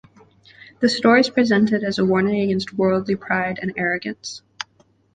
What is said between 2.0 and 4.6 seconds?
warning against wordly pride and arrogance.